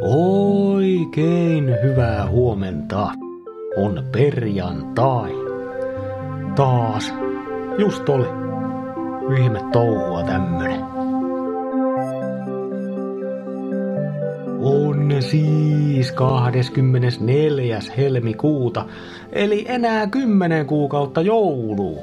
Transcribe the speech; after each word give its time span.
Oikein 0.00 1.74
hyvää 1.82 2.28
huomenta. 2.28 3.12
On 3.76 4.04
perjantai. 4.12 5.30
Taas. 6.56 7.14
Just 7.78 8.08
oli. 8.08 8.26
Ihme 9.40 9.60
touhua 9.72 10.22
tämmönen. 10.22 10.80
On 14.60 15.12
siis 15.20 16.12
24. 16.12 17.78
helmikuuta, 17.96 18.84
eli 19.32 19.64
enää 19.68 20.06
kymmenen 20.06 20.66
kuukautta 20.66 21.22
jouluu. 21.22 21.98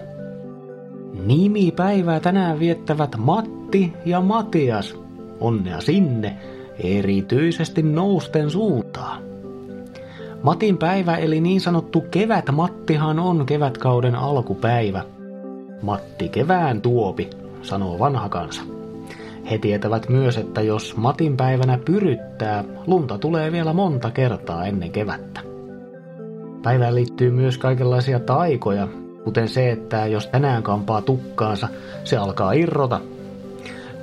Nimipäivää 1.26 2.20
tänään 2.20 2.60
viettävät 2.60 3.16
Matti 3.18 3.94
ja 4.06 4.22
Matias. 4.22 4.96
Onnea 5.40 5.82
sinne, 5.82 6.38
erityisesti 6.80 7.84
nousten 7.84 8.50
suuntaan. 8.50 9.24
Matin 10.44 10.78
päivä 10.78 11.16
eli 11.16 11.42
niin 11.42 11.62
sanottu 11.62 12.02
kevät 12.12 12.52
Mattihan 12.52 13.20
on 13.20 13.46
kevätkauden 13.46 14.16
alkupäivä. 14.16 15.04
Matti 15.82 16.30
kevään 16.30 16.82
tuopi, 16.82 17.30
sanoo 17.62 18.00
vanha 18.00 18.30
kansa. 18.30 18.62
He 19.52 19.58
tietävät 19.58 20.10
myös, 20.10 20.38
että 20.38 20.62
jos 20.62 20.98
Matin 20.98 21.38
päivänä 21.38 21.80
pyryttää, 21.86 22.64
lunta 22.88 23.18
tulee 23.18 23.52
vielä 23.52 23.74
monta 23.74 24.12
kertaa 24.12 24.66
ennen 24.66 24.92
kevättä. 24.92 25.42
Päivään 26.64 26.96
liittyy 26.96 27.32
myös 27.32 27.58
kaikenlaisia 27.58 28.20
taikoja, 28.20 28.88
kuten 29.24 29.48
se, 29.48 29.72
että 29.72 30.08
jos 30.08 30.28
tänään 30.28 30.64
kampaa 30.64 31.02
tukkaansa, 31.02 31.68
se 32.04 32.18
alkaa 32.18 32.52
irrota. 32.52 33.00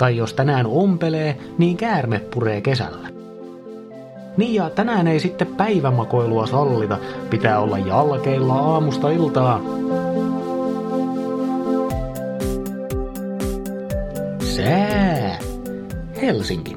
Tai 0.01 0.17
jos 0.17 0.35
tänään 0.35 0.67
ompelee, 0.67 1.37
niin 1.59 1.77
käärme 1.77 2.19
puree 2.35 2.61
kesällä. 2.61 3.09
Niin 4.37 4.55
ja 4.55 4.71
tänään 4.71 5.07
ei 5.07 5.21
sitten 5.21 5.47
päivämakoilua 5.47 6.47
sallita, 6.47 6.99
pitää 7.31 7.61
olla 7.61 7.79
jalkeilla 7.79 8.55
aamusta 8.55 9.11
iltaan. 9.11 9.63
Sää. 14.43 15.39
Helsinki. 16.23 16.77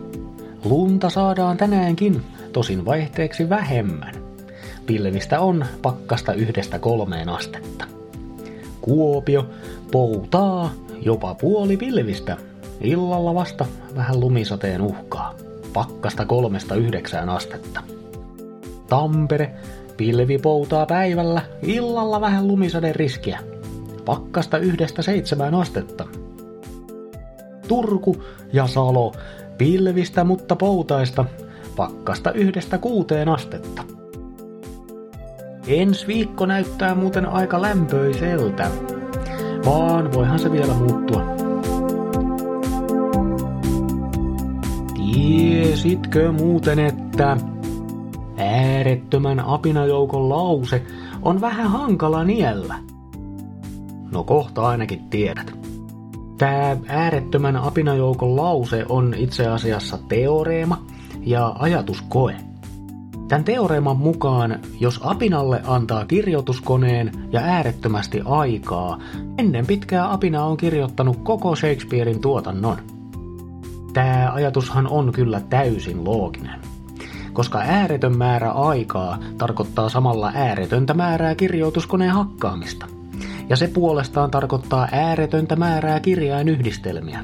Lunta 0.64 1.10
saadaan 1.10 1.58
tänäänkin, 1.58 2.22
tosin 2.54 2.86
vaihteeksi 2.86 3.50
vähemmän. 3.50 4.14
Pilvistä 4.86 5.40
on 5.40 5.66
pakkasta 5.82 6.34
yhdestä 6.34 6.80
kolmeen 6.80 7.30
astetta. 7.30 7.86
Kuopio 8.82 9.46
poutaa 9.92 10.72
jopa 11.02 11.36
puoli 11.36 11.78
pilvistä. 11.78 12.38
Illalla 12.84 13.36
vasta 13.36 13.66
vähän 13.96 14.20
lumisateen 14.20 14.82
uhkaa. 14.82 15.34
Pakkasta 15.74 16.26
kolmesta 16.26 16.76
yhdeksään 16.76 17.30
astetta. 17.30 17.84
Tampere 18.90 19.54
pilvi 19.98 20.38
poutaa 20.38 20.86
päivällä, 20.86 21.42
illalla 21.62 22.22
vähän 22.22 22.48
lumisade 22.48 22.94
riskiä. 22.94 23.40
Pakkasta 24.06 24.58
yhdestä 24.58 25.02
seitsemään 25.02 25.56
astetta. 25.56 26.06
Turku 27.68 28.24
ja 28.54 28.68
Salo 28.68 29.14
pilvistä 29.58 30.24
mutta 30.24 30.56
poutaista, 30.56 31.26
pakkasta 31.76 32.32
yhdestä 32.32 32.78
kuuteen 32.78 33.30
astetta. 33.30 33.84
Ensi 35.68 36.08
viikko 36.08 36.46
näyttää 36.46 36.96
muuten 36.96 37.26
aika 37.26 37.62
lämpöiseltä, 37.62 38.72
vaan 39.66 40.14
voihan 40.14 40.40
se 40.40 40.52
vielä 40.52 40.74
muuttua. 40.74 41.43
Tiesitkö 45.84 46.32
muuten, 46.32 46.80
että 46.80 47.38
äärettömän 48.38 49.40
apinajoukon 49.40 50.30
lause 50.30 50.84
on 51.22 51.42
vähän 51.42 51.68
hankala 51.68 52.24
niellä? 52.24 52.76
No 54.12 54.24
kohta 54.24 54.68
ainakin 54.68 55.10
tiedät. 55.10 55.54
Tämä 56.38 56.78
äärettömän 56.88 57.56
apinajoukon 57.56 58.36
lause 58.36 58.86
on 58.90 59.14
itse 59.18 59.48
asiassa 59.48 60.00
teoreema 60.08 60.86
ja 61.22 61.56
ajatuskoe. 61.60 62.36
Tämän 63.28 63.44
teoreeman 63.44 63.98
mukaan, 63.98 64.60
jos 64.80 65.00
apinalle 65.04 65.62
antaa 65.68 66.06
kirjoituskoneen 66.06 67.12
ja 67.32 67.42
äärettömästi 67.42 68.22
aikaa, 68.26 69.00
ennen 69.38 69.68
pitkää 69.68 70.14
apina 70.14 70.46
on 70.46 70.58
kirjoittanut 70.58 71.18
koko 71.24 71.56
Shakespearein 71.56 72.22
tuotannon. 72.22 72.93
Tämä 73.94 74.32
ajatushan 74.34 74.88
on 74.88 75.12
kyllä 75.12 75.42
täysin 75.50 76.06
looginen. 76.06 76.60
Koska 77.34 77.60
ääretön 77.60 78.18
määrä 78.18 78.52
aikaa 78.52 79.18
tarkoittaa 79.38 79.90
samalla 79.90 80.32
ääretöntä 80.36 80.94
määrää 80.94 81.36
kirjoituskoneen 81.36 82.12
hakkaamista. 82.12 82.88
Ja 83.50 83.56
se 83.56 83.68
puolestaan 83.68 84.32
tarkoittaa 84.32 84.88
ääretöntä 84.92 85.56
määrää 85.56 86.00
kirjainyhdistelmiä, 86.00 87.24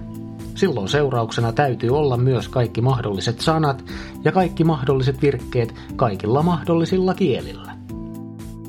Silloin 0.59 0.89
seurauksena 0.89 1.51
täytyy 1.51 1.97
olla 1.97 2.17
myös 2.17 2.49
kaikki 2.49 2.81
mahdolliset 2.81 3.39
sanat 3.39 3.83
ja 4.23 4.31
kaikki 4.31 4.63
mahdolliset 4.63 5.21
virkkeet 5.21 5.75
kaikilla 5.95 6.43
mahdollisilla 6.43 7.13
kielillä. 7.13 7.71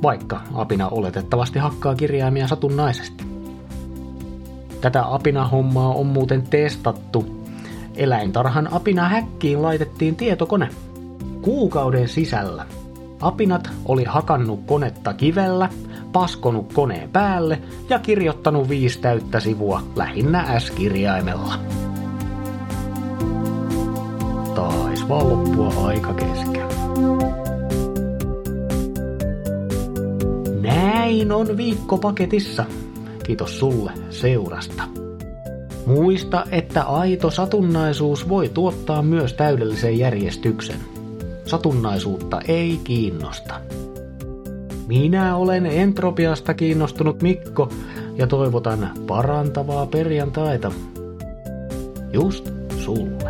Vaikka 0.02 0.40
apina 0.54 0.88
oletettavasti 0.88 1.58
hakkaa 1.58 1.94
kirjaimia 1.94 2.48
satunnaisesti. 2.48 3.24
Tätä 4.80 5.14
apina-hommaa 5.14 5.94
on 5.94 6.06
muuten 6.06 6.42
testattu. 6.42 7.39
Eläintarhan 7.96 8.72
apina 8.72 9.08
häkkiin 9.08 9.62
laitettiin 9.62 10.16
tietokone. 10.16 10.68
Kuukauden 11.42 12.08
sisällä 12.08 12.66
apinat 13.20 13.70
oli 13.84 14.04
hakannut 14.04 14.60
konetta 14.66 15.14
kivellä, 15.14 15.68
paskonut 16.12 16.72
koneen 16.72 17.10
päälle 17.10 17.60
ja 17.88 17.98
kirjoittanut 17.98 18.68
viisi 18.68 19.00
täyttä 19.00 19.40
sivua 19.40 19.82
lähinnä 19.96 20.60
S-kirjaimella 20.60 21.54
taisi 24.54 25.08
vaan 25.08 25.28
loppua 25.28 25.86
aika 25.86 26.14
kesken. 26.14 26.66
Näin 30.60 31.32
on 31.32 31.56
viikko 31.56 31.98
paketissa. 31.98 32.64
Kiitos 33.24 33.58
sulle 33.58 33.92
seurasta. 34.10 34.82
Muista, 35.86 36.46
että 36.50 36.82
aito 36.82 37.30
satunnaisuus 37.30 38.28
voi 38.28 38.48
tuottaa 38.48 39.02
myös 39.02 39.34
täydellisen 39.34 39.98
järjestyksen. 39.98 40.80
Satunnaisuutta 41.46 42.40
ei 42.48 42.80
kiinnosta. 42.84 43.54
Minä 44.86 45.36
olen 45.36 45.66
entropiasta 45.66 46.54
kiinnostunut 46.54 47.22
Mikko 47.22 47.68
ja 48.16 48.26
toivotan 48.26 48.90
parantavaa 49.06 49.86
perjantaita. 49.86 50.72
Just 52.12 52.50
sulle. 52.78 53.29